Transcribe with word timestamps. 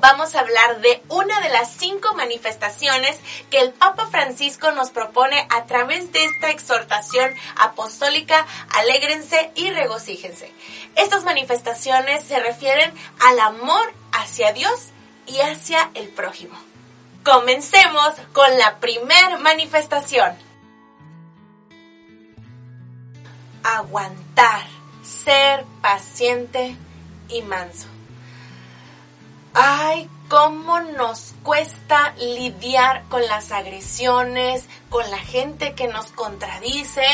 vamos 0.00 0.34
a 0.34 0.40
hablar 0.40 0.80
de 0.80 1.02
una 1.08 1.40
de 1.40 1.48
las 1.48 1.72
cinco 1.72 2.14
manifestaciones 2.14 3.18
que 3.50 3.60
el 3.60 3.72
Papa 3.72 4.06
Francisco 4.06 4.70
nos 4.72 4.90
propone 4.90 5.46
a 5.50 5.64
través 5.64 6.12
de 6.12 6.24
esta 6.24 6.50
exhortación 6.50 7.34
apostólica, 7.56 8.46
alégrense 8.74 9.50
y 9.54 9.70
regocíjense. 9.70 10.52
Estas 10.96 11.24
manifestaciones 11.24 12.24
se 12.24 12.38
refieren 12.40 12.92
al 13.20 13.40
amor 13.40 13.92
hacia 14.12 14.52
Dios 14.52 14.90
y 15.26 15.40
hacia 15.40 15.90
el 15.94 16.08
prójimo. 16.08 16.56
Comencemos 17.24 18.14
con 18.32 18.58
la 18.58 18.78
primer 18.78 19.38
manifestación. 19.40 20.36
Aguantar, 23.62 24.66
ser 25.02 25.64
paciente 25.80 26.76
y 27.28 27.42
manso. 27.42 27.91
Ay, 29.54 30.08
cómo 30.28 30.80
nos 30.80 31.34
cuesta 31.42 32.14
lidiar 32.18 33.04
con 33.10 33.26
las 33.26 33.52
agresiones, 33.52 34.66
con 34.88 35.10
la 35.10 35.18
gente 35.18 35.74
que 35.74 35.88
nos 35.88 36.06
contradice, 36.12 37.04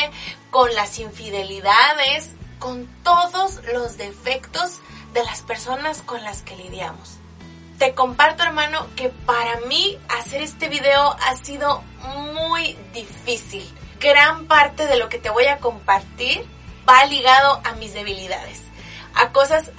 con 0.49 0.73
las 0.73 0.99
infidelidades, 0.99 2.31
con 2.57 2.87
todos 3.03 3.59
los 3.73 3.97
defectos 3.97 4.77
de 5.13 5.23
las 5.25 5.41
personas 5.41 6.01
con 6.01 6.23
las 6.23 6.41
que 6.43 6.55
lidiamos. 6.55 7.17
Te 7.77 7.93
comparto, 7.93 8.43
hermano, 8.43 8.87
que 8.95 9.09
para 9.09 9.59
mí 9.67 9.97
hacer 10.07 10.41
este 10.41 10.69
video 10.69 11.17
ha 11.19 11.35
sido 11.35 11.81
muy 12.33 12.77
difícil. 12.93 13.67
Gran 13.99 14.45
parte 14.47 14.87
de 14.87 14.95
lo 14.95 15.09
que 15.09 15.19
te 15.19 15.29
voy 15.29 15.47
a 15.47 15.57
compartir 15.57 16.45
va 16.87 17.03
ligado 17.03 17.61
a 17.65 17.73
mis 17.73 17.93
debilidades 17.93 18.68
a 19.19 19.33
cosas 19.33 19.71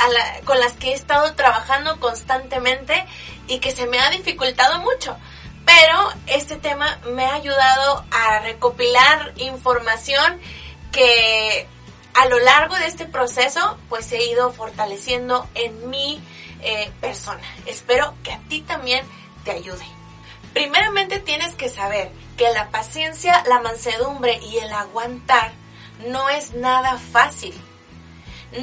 con 0.44 0.60
las 0.60 0.74
que 0.74 0.91
he 0.91 0.94
estado 0.94 1.34
trabajando 1.34 1.98
constantemente 1.98 3.06
y 3.46 3.58
que 3.58 3.70
se 3.70 3.86
me 3.86 3.98
ha 3.98 4.10
dificultado 4.10 4.80
mucho. 4.80 5.16
Pero 5.64 6.12
este 6.27 6.56
tema 6.56 6.98
me 7.06 7.24
ha 7.24 7.34
ayudado 7.34 8.05
a 8.11 8.41
recopilar 8.41 9.33
información 9.36 10.38
que 10.92 11.66
a 12.14 12.27
lo 12.27 12.38
largo 12.38 12.74
de 12.77 12.86
este 12.86 13.06
proceso 13.06 13.78
pues 13.88 14.12
he 14.12 14.24
ido 14.24 14.52
fortaleciendo 14.52 15.48
en 15.55 15.88
mi 15.88 16.22
eh, 16.61 16.91
persona. 17.00 17.42
Espero 17.66 18.14
que 18.22 18.33
a 18.33 18.41
ti 18.48 18.61
también 18.61 19.06
te 19.44 19.52
ayude. 19.52 19.86
Primeramente 20.52 21.18
tienes 21.18 21.55
que 21.55 21.70
saber 21.70 22.11
que 22.36 22.50
la 22.50 22.68
paciencia, 22.70 23.42
la 23.48 23.61
mansedumbre 23.61 24.38
y 24.42 24.58
el 24.58 24.72
aguantar 24.72 25.52
no 26.08 26.28
es 26.28 26.52
nada 26.52 26.98
fácil 26.98 27.55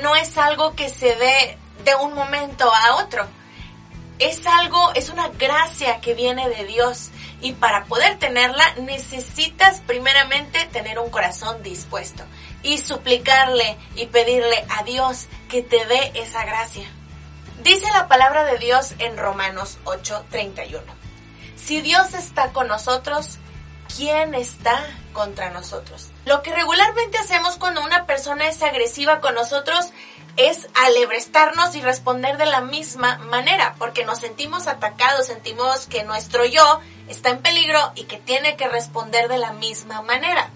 no 0.02 0.16
es 0.16 0.37
algo 0.37 0.75
que 0.75 0.89
se 0.89 1.15
dé 1.15 1.58
de 1.83 1.95
un 1.95 2.14
momento 2.14 2.71
a 2.73 2.95
otro. 2.98 3.25
Es 4.20 4.48
algo, 4.48 4.93
es 4.95 5.09
una 5.09 5.27
gracia 5.30 6.02
que 6.02 6.15
viene 6.15 6.49
de 6.49 6.65
Dios 6.65 7.11
y 7.39 7.53
para 7.53 7.86
poder 7.86 8.17
tenerla 8.17 8.73
necesitas 8.81 9.81
primeramente 9.81 10.65
tener 10.71 10.97
un 10.97 11.11
corazón 11.11 11.61
dispuesto 11.61 12.23
y 12.64 12.80
suplicarle 12.80 13.77
y 13.95 14.08
pedirle 14.08 14.65
a 14.70 14.83
Dios 14.83 15.27
que 15.49 15.61
te 15.61 15.86
dé 15.86 16.11
esa 16.15 16.45
gracia. 16.45 16.87
Dice 17.64 17.86
la 17.92 18.08
palabra 18.08 18.43
de 18.45 18.58
Dios 18.58 18.93
en 18.99 19.17
Romanos 19.17 19.77
8:31. 19.83 20.81
Si 21.55 21.81
Dios 21.81 22.14
está 22.14 22.53
con 22.53 22.67
nosotros, 22.67 23.37
¿quién 23.97 24.35
está 24.35 24.85
contra 25.11 25.49
nosotros? 25.49 26.09
Lo 26.25 26.43
que 26.43 26.53
regularmente 26.53 27.17
hacemos 27.17 27.58
cuando 27.58 27.83
una 27.83 28.05
persona 28.05 28.47
es 28.47 28.61
agresiva 28.61 29.19
con 29.19 29.33
nosotros 29.33 29.87
es 30.37 30.67
alebrestarnos 30.75 31.75
y 31.75 31.81
responder 31.81 32.37
de 32.37 32.45
la 32.45 32.61
misma 32.61 33.17
manera, 33.17 33.73
porque 33.80 34.05
nos 34.05 34.19
sentimos 34.19 34.67
atacados, 34.67 35.25
sentimos 35.25 35.87
que 35.87 36.03
nuestro 36.03 36.45
yo 36.45 36.80
está 37.08 37.31
en 37.31 37.41
peligro 37.41 37.91
y 37.95 38.03
que 38.03 38.17
tiene 38.17 38.55
que 38.55 38.67
responder 38.67 39.30
de 39.30 39.39
la 39.39 39.53
misma 39.53 40.03
manera. 40.03 40.52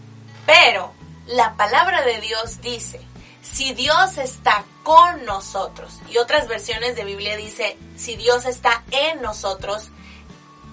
Pero 0.45 0.93
la 1.25 1.55
palabra 1.55 2.03
de 2.03 2.21
Dios 2.21 2.61
dice, 2.61 3.01
si 3.41 3.73
Dios 3.73 4.19
está 4.19 4.65
con 4.83 5.25
nosotros, 5.25 5.99
y 6.11 6.19
otras 6.19 6.47
versiones 6.47 6.95
de 6.95 7.05
Biblia 7.05 7.35
dice, 7.37 7.75
si 7.97 8.15
Dios 8.15 8.45
está 8.45 8.83
en 8.91 9.19
nosotros, 9.23 9.89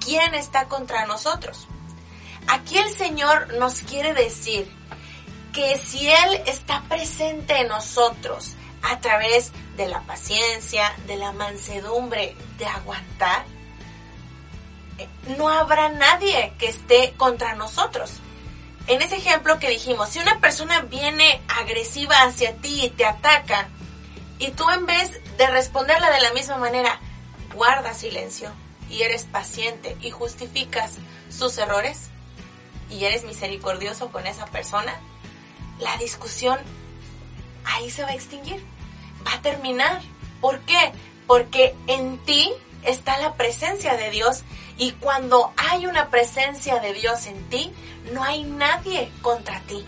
¿quién 0.04 0.34
está 0.34 0.68
contra 0.68 1.06
nosotros? 1.06 1.66
Aquí 2.48 2.78
el 2.78 2.88
Señor 2.91 3.54
nos 3.54 3.81
quiere 3.81 4.14
decir 4.14 4.66
que 5.53 5.78
si 5.78 6.09
Él 6.09 6.42
está 6.47 6.82
presente 6.88 7.60
en 7.60 7.69
nosotros 7.69 8.54
a 8.82 9.00
través 9.00 9.53
de 9.76 9.86
la 9.86 10.00
paciencia, 10.00 10.94
de 11.06 11.16
la 11.16 11.32
mansedumbre, 11.32 12.34
de 12.56 12.66
aguantar, 12.66 13.44
no 15.36 15.48
habrá 15.48 15.91
nadie 15.91 16.54
que 16.59 16.69
esté 16.69 17.12
contra 17.16 17.54
nosotros. 17.54 18.12
En 18.86 19.03
ese 19.03 19.16
ejemplo 19.16 19.59
que 19.59 19.69
dijimos, 19.69 20.09
si 20.09 20.19
una 20.19 20.41
persona 20.41 20.80
viene 20.80 21.42
agresiva 21.48 22.22
hacia 22.22 22.56
ti 22.56 22.86
y 22.86 22.91
te 22.91 23.04
ataca, 23.04 23.69
y 24.38 24.53
tú 24.53 24.69
en 24.70 24.86
vez 24.86 25.20
de 25.36 25.47
responderla 25.48 26.10
de 26.10 26.20
la 26.20 26.32
misma 26.32 26.56
manera, 26.56 26.98
guarda 27.54 27.92
silencio 27.92 28.50
y 28.88 29.03
eres 29.03 29.25
paciente 29.25 29.97
y 30.00 30.10
justificas 30.10 30.94
sus 31.28 31.59
errores 31.59 32.10
y 32.91 33.04
eres 33.04 33.25
misericordioso 33.25 34.10
con 34.10 34.26
esa 34.26 34.47
persona, 34.47 34.94
la 35.78 35.97
discusión 35.99 36.59
ahí 37.65 37.91
se 37.91 38.03
va 38.03 38.10
a 38.10 38.15
extinguir, 38.15 38.65
va 39.26 39.34
a 39.34 39.43
terminar. 39.43 40.00
¿Por 40.41 40.60
qué? 40.60 40.93
Porque 41.27 41.75
en 41.87 42.19
ti 42.25 42.53
está 42.82 43.19
la 43.19 43.34
presencia 43.34 43.97
de 43.97 44.10
Dios 44.10 44.44
y 44.77 44.93
cuando 44.93 45.53
hay 45.56 45.87
una 45.87 46.09
presencia 46.09 46.81
de 46.81 46.94
Dios 46.94 47.27
en 47.27 47.48
ti, 47.48 47.72
no 48.12 48.22
hay 48.22 48.44
nadie 48.44 49.10
contra 49.22 49.60
ti. 49.62 49.84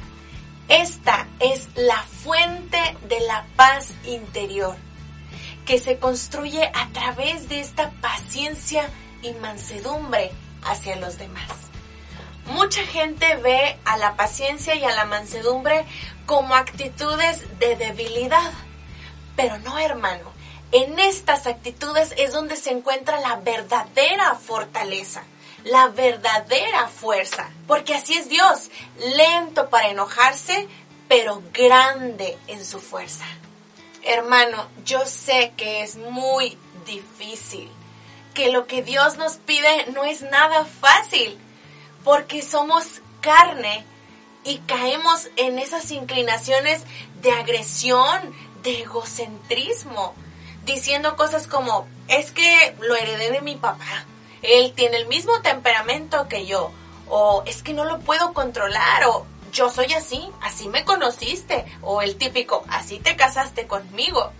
Esta 0.68 1.26
es 1.40 1.68
la 1.74 2.02
fuente 2.02 2.96
de 3.08 3.20
la 3.20 3.44
paz 3.56 3.92
interior 4.04 4.76
que 5.64 5.78
se 5.78 5.98
construye 5.98 6.64
a 6.74 6.88
través 6.92 7.48
de 7.48 7.60
esta 7.60 7.90
paciencia 8.00 8.88
y 9.22 9.32
mansedumbre 9.34 10.32
hacia 10.62 10.96
los 10.96 11.18
demás. 11.18 11.69
Mucha 12.50 12.82
gente 12.82 13.36
ve 13.36 13.78
a 13.84 13.96
la 13.96 14.16
paciencia 14.16 14.74
y 14.74 14.84
a 14.84 14.90
la 14.90 15.04
mansedumbre 15.04 15.86
como 16.26 16.56
actitudes 16.56 17.44
de 17.60 17.76
debilidad. 17.76 18.52
Pero 19.36 19.58
no, 19.58 19.78
hermano. 19.78 20.32
En 20.72 20.98
estas 20.98 21.46
actitudes 21.46 22.12
es 22.16 22.32
donde 22.32 22.56
se 22.56 22.70
encuentra 22.70 23.20
la 23.20 23.36
verdadera 23.36 24.34
fortaleza, 24.34 25.22
la 25.64 25.88
verdadera 25.88 26.88
fuerza. 26.88 27.48
Porque 27.68 27.94
así 27.94 28.14
es 28.14 28.28
Dios, 28.28 28.70
lento 29.16 29.70
para 29.70 29.88
enojarse, 29.88 30.66
pero 31.06 31.42
grande 31.52 32.36
en 32.48 32.64
su 32.64 32.80
fuerza. 32.80 33.26
Hermano, 34.02 34.66
yo 34.84 35.06
sé 35.06 35.52
que 35.56 35.82
es 35.82 35.96
muy 35.96 36.58
difícil, 36.84 37.70
que 38.34 38.50
lo 38.50 38.66
que 38.66 38.82
Dios 38.82 39.18
nos 39.18 39.36
pide 39.36 39.86
no 39.92 40.04
es 40.04 40.22
nada 40.22 40.64
fácil 40.64 41.38
porque 42.04 42.42
somos 42.42 43.00
carne 43.20 43.84
y 44.44 44.58
caemos 44.58 45.28
en 45.36 45.58
esas 45.58 45.90
inclinaciones 45.90 46.82
de 47.20 47.32
agresión, 47.32 48.34
de 48.62 48.82
egocentrismo, 48.82 50.14
diciendo 50.64 51.16
cosas 51.16 51.46
como, 51.46 51.86
es 52.08 52.32
que 52.32 52.74
lo 52.80 52.96
heredé 52.96 53.30
de 53.30 53.42
mi 53.42 53.56
papá, 53.56 54.04
él 54.42 54.72
tiene 54.74 54.96
el 54.96 55.08
mismo 55.08 55.40
temperamento 55.42 56.28
que 56.28 56.46
yo, 56.46 56.72
o 57.08 57.42
es 57.46 57.62
que 57.62 57.74
no 57.74 57.84
lo 57.84 57.98
puedo 58.00 58.32
controlar, 58.32 59.04
o 59.06 59.26
yo 59.52 59.68
soy 59.68 59.92
así, 59.92 60.30
así 60.40 60.68
me 60.68 60.84
conociste, 60.84 61.66
o 61.82 62.02
el 62.02 62.16
típico, 62.16 62.64
así 62.68 62.98
te 62.98 63.16
casaste 63.16 63.66
conmigo. 63.66 64.32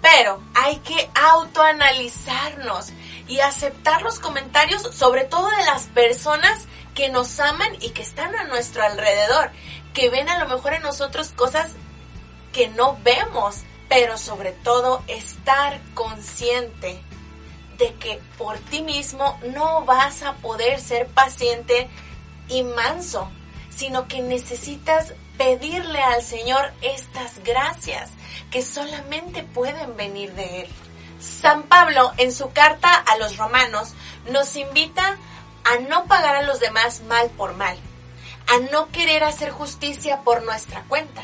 Pero 0.00 0.40
hay 0.54 0.76
que 0.76 1.10
autoanalizarnos 1.14 2.92
y 3.28 3.40
aceptar 3.40 4.02
los 4.02 4.18
comentarios, 4.18 4.82
sobre 4.94 5.24
todo 5.24 5.48
de 5.50 5.64
las 5.66 5.84
personas 5.86 6.66
que 6.94 7.10
nos 7.10 7.38
aman 7.38 7.76
y 7.80 7.90
que 7.90 8.02
están 8.02 8.34
a 8.34 8.44
nuestro 8.44 8.82
alrededor, 8.82 9.50
que 9.94 10.10
ven 10.10 10.28
a 10.28 10.38
lo 10.42 10.48
mejor 10.48 10.74
en 10.74 10.82
nosotros 10.82 11.28
cosas 11.28 11.72
que 12.52 12.68
no 12.68 12.98
vemos, 13.04 13.62
pero 13.88 14.18
sobre 14.18 14.52
todo 14.52 15.02
estar 15.06 15.80
consciente 15.94 17.00
de 17.78 17.94
que 17.94 18.20
por 18.36 18.58
ti 18.58 18.82
mismo 18.82 19.38
no 19.54 19.84
vas 19.84 20.22
a 20.22 20.34
poder 20.34 20.80
ser 20.80 21.06
paciente 21.06 21.88
y 22.48 22.62
manso, 22.62 23.30
sino 23.70 24.08
que 24.08 24.20
necesitas 24.20 25.14
pedirle 25.36 26.00
al 26.00 26.22
Señor 26.22 26.72
estas 26.82 27.38
gracias 27.44 28.10
que 28.50 28.62
solamente 28.62 29.44
pueden 29.44 29.96
venir 29.96 30.32
de 30.32 30.62
Él. 30.62 30.68
San 31.18 31.64
Pablo 31.64 32.12
en 32.16 32.32
su 32.32 32.52
carta 32.52 32.94
a 32.94 33.16
los 33.16 33.36
romanos 33.36 33.94
nos 34.30 34.56
invita 34.56 35.16
a 35.64 35.78
no 35.88 36.04
pagar 36.06 36.36
a 36.36 36.42
los 36.42 36.60
demás 36.60 37.02
mal 37.02 37.28
por 37.30 37.54
mal, 37.54 37.76
a 38.46 38.58
no 38.70 38.88
querer 38.90 39.24
hacer 39.24 39.50
justicia 39.50 40.22
por 40.22 40.44
nuestra 40.44 40.82
cuenta. 40.84 41.22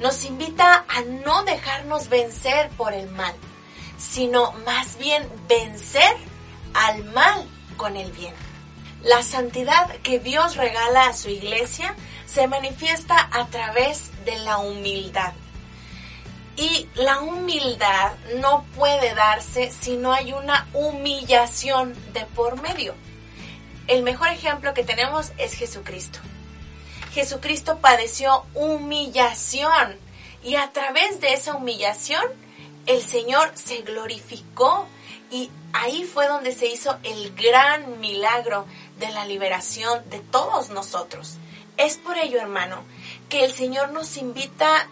Nos 0.00 0.24
invita 0.24 0.84
a 0.88 1.00
no 1.02 1.42
dejarnos 1.44 2.08
vencer 2.08 2.68
por 2.70 2.92
el 2.92 3.08
mal, 3.10 3.34
sino 3.98 4.52
más 4.66 4.98
bien 4.98 5.28
vencer 5.48 6.16
al 6.74 7.04
mal 7.04 7.48
con 7.76 7.96
el 7.96 8.12
bien. 8.12 8.34
La 9.02 9.22
santidad 9.22 9.88
que 10.02 10.18
Dios 10.18 10.56
regala 10.56 11.06
a 11.06 11.12
su 11.12 11.28
iglesia 11.28 11.94
se 12.26 12.46
manifiesta 12.46 13.28
a 13.32 13.46
través 13.46 14.10
de 14.24 14.38
la 14.38 14.58
humildad. 14.58 15.32
Y 16.56 16.88
la 16.94 17.20
humildad 17.20 18.12
no 18.36 18.64
puede 18.76 19.14
darse 19.14 19.70
si 19.70 19.96
no 19.96 20.12
hay 20.12 20.32
una 20.32 20.68
humillación 20.74 21.94
de 22.12 22.24
por 22.26 22.60
medio. 22.60 22.94
El 23.86 24.02
mejor 24.02 24.28
ejemplo 24.28 24.74
que 24.74 24.84
tenemos 24.84 25.32
es 25.38 25.54
Jesucristo. 25.54 26.18
Jesucristo 27.12 27.78
padeció 27.78 28.44
humillación 28.54 29.96
y 30.42 30.56
a 30.56 30.72
través 30.72 31.20
de 31.20 31.34
esa 31.34 31.54
humillación 31.54 32.22
el 32.86 33.02
Señor 33.02 33.52
se 33.54 33.82
glorificó 33.82 34.86
y 35.30 35.50
ahí 35.72 36.04
fue 36.04 36.26
donde 36.26 36.52
se 36.52 36.66
hizo 36.66 36.98
el 37.02 37.34
gran 37.34 38.00
milagro 38.00 38.66
de 38.98 39.10
la 39.10 39.24
liberación 39.24 40.08
de 40.10 40.20
todos 40.20 40.70
nosotros. 40.70 41.36
Es 41.76 41.96
por 41.96 42.18
ello, 42.18 42.40
hermano, 42.40 42.84
que 43.28 43.44
el 43.44 43.52
Señor 43.52 43.92
nos 43.92 44.16
invita 44.16 44.88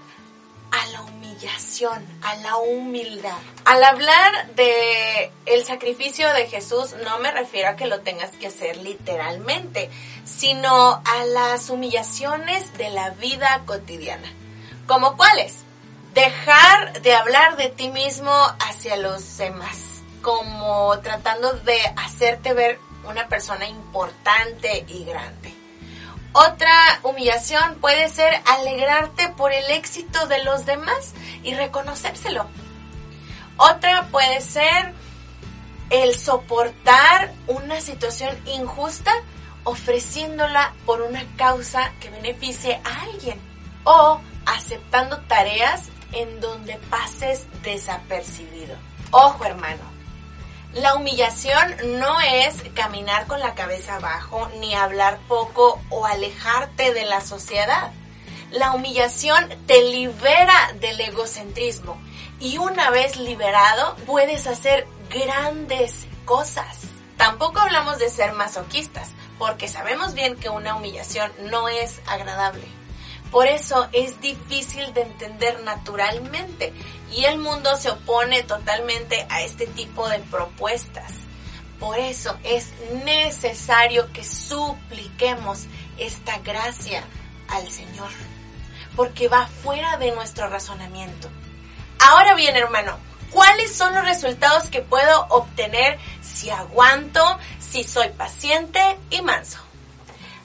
a 0.70 0.86
la 0.92 1.02
humillación, 1.40 2.06
a 2.22 2.34
la 2.36 2.56
humildad. 2.56 3.38
Al 3.64 3.82
hablar 3.82 4.54
de 4.54 5.32
el 5.46 5.64
sacrificio 5.64 6.32
de 6.34 6.46
Jesús, 6.46 6.94
no 7.04 7.18
me 7.18 7.30
refiero 7.30 7.70
a 7.70 7.76
que 7.76 7.86
lo 7.86 8.00
tengas 8.00 8.30
que 8.32 8.48
hacer 8.48 8.76
literalmente, 8.78 9.90
sino 10.24 11.02
a 11.04 11.24
las 11.26 11.70
humillaciones 11.70 12.76
de 12.76 12.90
la 12.90 13.10
vida 13.10 13.62
cotidiana. 13.64 14.30
¿Como 14.86 15.16
cuáles? 15.16 15.58
Dejar 16.14 17.00
de 17.00 17.14
hablar 17.14 17.56
de 17.56 17.68
ti 17.68 17.88
mismo 17.88 18.32
hacia 18.68 18.96
los 18.96 19.38
demás, 19.38 19.78
como 20.20 20.98
tratando 21.00 21.52
de 21.52 21.80
hacerte 21.96 22.52
ver 22.52 22.78
una 23.08 23.28
persona 23.28 23.66
importante 23.66 24.84
y 24.88 25.04
grande 25.04 25.59
otra 26.32 27.00
humillación 27.02 27.76
puede 27.80 28.08
ser 28.08 28.32
alegrarte 28.46 29.28
por 29.30 29.52
el 29.52 29.70
éxito 29.70 30.26
de 30.28 30.44
los 30.44 30.64
demás 30.64 31.12
y 31.42 31.54
reconocérselo. 31.54 32.46
Otra 33.56 34.06
puede 34.12 34.40
ser 34.40 34.94
el 35.90 36.14
soportar 36.14 37.32
una 37.48 37.80
situación 37.80 38.38
injusta 38.46 39.12
ofreciéndola 39.64 40.72
por 40.86 41.02
una 41.02 41.24
causa 41.36 41.92
que 42.00 42.10
beneficie 42.10 42.80
a 42.84 43.02
alguien 43.02 43.38
o 43.84 44.20
aceptando 44.46 45.18
tareas 45.22 45.88
en 46.12 46.40
donde 46.40 46.76
pases 46.90 47.46
desapercibido. 47.62 48.76
Ojo 49.10 49.44
hermano, 49.44 49.82
la 50.74 50.94
humillación 50.94 51.98
no 51.98 52.20
es 52.20 52.62
caminar 52.74 53.26
con 53.26 53.40
la 53.40 53.54
cabeza 53.54 53.96
abajo, 53.96 54.48
ni 54.60 54.74
hablar 54.74 55.18
poco 55.26 55.80
o 55.90 56.06
alejarte 56.06 56.94
de 56.94 57.04
la 57.06 57.20
sociedad. 57.20 57.90
La 58.52 58.72
humillación 58.72 59.48
te 59.66 59.82
libera 59.82 60.72
del 60.80 61.00
egocentrismo 61.00 62.00
y 62.38 62.58
una 62.58 62.90
vez 62.90 63.16
liberado 63.16 63.96
puedes 64.06 64.46
hacer 64.46 64.86
grandes 65.08 66.06
cosas. 66.24 66.78
Tampoco 67.16 67.58
hablamos 67.58 67.98
de 67.98 68.08
ser 68.08 68.32
masoquistas, 68.32 69.10
porque 69.38 69.68
sabemos 69.68 70.14
bien 70.14 70.36
que 70.36 70.48
una 70.48 70.76
humillación 70.76 71.32
no 71.50 71.68
es 71.68 72.00
agradable. 72.06 72.79
Por 73.30 73.46
eso 73.46 73.88
es 73.92 74.20
difícil 74.20 74.92
de 74.92 75.02
entender 75.02 75.62
naturalmente 75.62 76.72
y 77.12 77.24
el 77.24 77.38
mundo 77.38 77.76
se 77.76 77.90
opone 77.90 78.42
totalmente 78.42 79.26
a 79.28 79.42
este 79.42 79.66
tipo 79.66 80.08
de 80.08 80.18
propuestas. 80.18 81.12
Por 81.78 81.98
eso 81.98 82.36
es 82.44 82.72
necesario 83.04 84.12
que 84.12 84.24
supliquemos 84.24 85.66
esta 85.96 86.38
gracia 86.38 87.04
al 87.48 87.68
Señor, 87.70 88.10
porque 88.96 89.28
va 89.28 89.46
fuera 89.46 89.96
de 89.96 90.12
nuestro 90.12 90.48
razonamiento. 90.48 91.28
Ahora 91.98 92.34
bien, 92.34 92.56
hermano, 92.56 92.98
¿cuáles 93.30 93.74
son 93.74 93.94
los 93.94 94.04
resultados 94.04 94.68
que 94.68 94.82
puedo 94.82 95.26
obtener 95.30 95.98
si 96.20 96.50
aguanto, 96.50 97.38
si 97.58 97.84
soy 97.84 98.08
paciente 98.10 98.98
y 99.08 99.22
manso? 99.22 99.58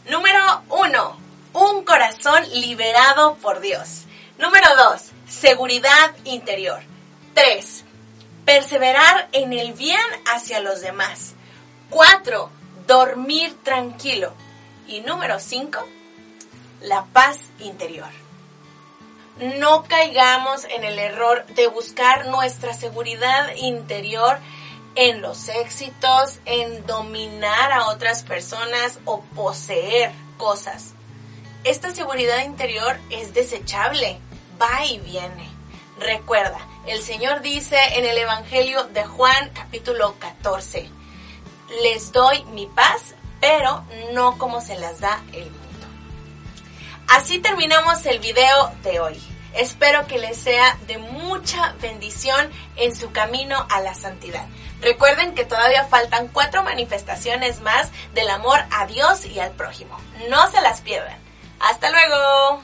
Número 0.09 0.63
uno, 0.69 1.17
un 1.55 1.85
corazón 1.85 2.43
liberado 2.51 3.35
por 3.35 3.61
Dios. 3.61 4.03
Número 4.37 4.67
2. 4.75 5.01
Seguridad 5.25 6.13
interior. 6.25 6.81
3. 7.33 7.85
Perseverar 8.43 9.29
en 9.31 9.53
el 9.53 9.71
bien 9.71 9.97
hacia 10.25 10.59
los 10.59 10.81
demás. 10.81 11.33
4. 11.91 12.49
Dormir 12.85 13.55
tranquilo. 13.63 14.33
Y 14.85 14.99
número 14.99 15.39
5. 15.39 15.79
La 16.81 17.05
paz 17.05 17.39
interior. 17.59 18.09
No 19.59 19.83
caigamos 19.83 20.65
en 20.65 20.83
el 20.83 20.99
error 20.99 21.45
de 21.55 21.67
buscar 21.67 22.27
nuestra 22.27 22.73
seguridad 22.73 23.55
interior 23.55 24.39
en 24.95 25.21
los 25.21 25.47
éxitos, 25.47 26.39
en 26.43 26.85
dominar 26.85 27.71
a 27.71 27.87
otras 27.87 28.23
personas 28.23 28.99
o 29.05 29.21
poseer 29.21 30.11
cosas 30.37 30.95
esta 31.65 31.93
seguridad 31.93 32.45
interior 32.45 32.95
es 33.09 33.33
desechable, 33.33 34.19
va 34.61 34.85
y 34.85 34.99
viene. 34.99 35.49
Recuerda, 35.99 36.59
el 36.85 37.01
Señor 37.01 37.41
dice 37.41 37.77
en 37.95 38.05
el 38.05 38.17
Evangelio 38.19 38.83
de 38.85 39.03
Juan 39.03 39.49
capítulo 39.51 40.15
14, 40.19 40.87
les 41.81 42.11
doy 42.11 42.45
mi 42.45 42.67
paz, 42.67 43.15
pero 43.41 43.83
no 44.13 44.37
como 44.37 44.61
se 44.61 44.77
las 44.77 44.99
da 44.99 45.23
el 45.33 45.45
mundo. 45.45 45.87
Así 47.07 47.39
terminamos 47.39 48.05
el 48.05 48.19
video 48.19 48.71
de 48.83 48.99
hoy. 48.99 49.19
Espero 49.55 50.05
que 50.05 50.19
les 50.19 50.37
sea 50.37 50.77
de 50.85 50.99
mucha 50.99 51.73
bendición 51.81 52.51
en 52.75 52.95
su 52.95 53.11
camino 53.11 53.65
a 53.71 53.81
la 53.81 53.95
santidad. 53.95 54.45
Recuerden 54.81 55.33
que 55.33 55.45
todavía 55.45 55.85
faltan 55.85 56.27
cuatro 56.27 56.61
manifestaciones 56.61 57.61
más 57.61 57.89
del 58.13 58.29
amor 58.29 58.59
a 58.69 58.85
Dios 58.85 59.25
y 59.25 59.39
al 59.39 59.51
prójimo. 59.51 59.97
No 60.29 60.51
se 60.51 60.61
las 60.61 60.81
pierdan. 60.81 61.24
Hasta 61.59 61.91
luego. 61.91 62.63